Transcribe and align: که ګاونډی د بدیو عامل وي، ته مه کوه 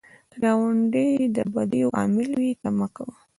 که 0.31 0.37
ګاونډی 0.43 1.07
د 1.35 1.37
بدیو 1.53 1.93
عامل 1.97 2.29
وي، 2.39 2.51
ته 2.61 2.69
مه 2.77 2.87
کوه 2.95 3.15